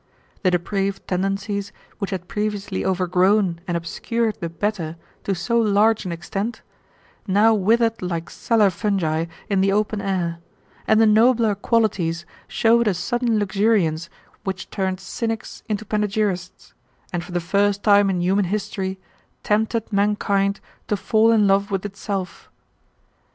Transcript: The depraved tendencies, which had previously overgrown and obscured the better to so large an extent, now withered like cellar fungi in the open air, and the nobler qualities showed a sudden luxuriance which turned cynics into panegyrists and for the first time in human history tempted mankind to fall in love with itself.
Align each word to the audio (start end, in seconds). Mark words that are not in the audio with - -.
The 0.41 0.49
depraved 0.49 1.07
tendencies, 1.07 1.71
which 1.99 2.09
had 2.09 2.27
previously 2.27 2.83
overgrown 2.83 3.61
and 3.67 3.77
obscured 3.77 4.35
the 4.39 4.49
better 4.49 4.95
to 5.25 5.35
so 5.35 5.59
large 5.59 6.05
an 6.05 6.11
extent, 6.11 6.63
now 7.27 7.53
withered 7.53 8.01
like 8.01 8.31
cellar 8.31 8.71
fungi 8.71 9.25
in 9.47 9.61
the 9.61 9.71
open 9.71 10.01
air, 10.01 10.39
and 10.87 10.99
the 10.99 11.05
nobler 11.05 11.53
qualities 11.53 12.25
showed 12.47 12.87
a 12.87 12.95
sudden 12.95 13.37
luxuriance 13.37 14.09
which 14.43 14.71
turned 14.71 14.99
cynics 14.99 15.61
into 15.69 15.85
panegyrists 15.85 16.73
and 17.13 17.23
for 17.23 17.31
the 17.31 17.39
first 17.39 17.83
time 17.83 18.09
in 18.09 18.21
human 18.21 18.45
history 18.45 18.97
tempted 19.43 19.93
mankind 19.93 20.59
to 20.87 20.97
fall 20.97 21.31
in 21.31 21.45
love 21.45 21.69
with 21.69 21.85
itself. 21.85 22.49